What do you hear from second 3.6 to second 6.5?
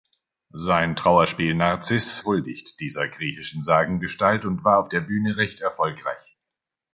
Sagengestalt und war auf der Bühne recht erfolgreich.